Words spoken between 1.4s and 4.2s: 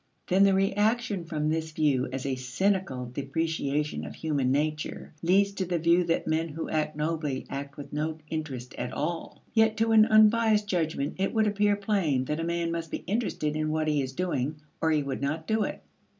this view as a cynical depreciation of